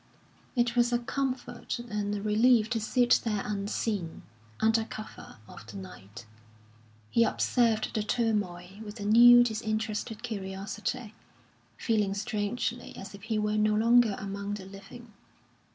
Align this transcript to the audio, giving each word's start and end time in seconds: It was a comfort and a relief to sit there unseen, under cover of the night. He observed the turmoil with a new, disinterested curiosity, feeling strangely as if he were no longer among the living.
It 0.55 0.75
was 0.75 0.91
a 0.91 0.97
comfort 0.97 1.77
and 1.77 2.15
a 2.15 2.23
relief 2.23 2.71
to 2.71 2.81
sit 2.81 3.21
there 3.23 3.43
unseen, 3.45 4.23
under 4.59 4.83
cover 4.83 5.37
of 5.47 5.67
the 5.67 5.77
night. 5.77 6.25
He 7.11 7.23
observed 7.23 7.93
the 7.93 8.01
turmoil 8.01 8.79
with 8.83 8.99
a 8.99 9.05
new, 9.05 9.43
disinterested 9.43 10.23
curiosity, 10.23 11.13
feeling 11.77 12.15
strangely 12.15 12.95
as 12.97 13.13
if 13.13 13.21
he 13.21 13.37
were 13.37 13.57
no 13.59 13.75
longer 13.75 14.15
among 14.17 14.55
the 14.55 14.65
living. 14.65 15.13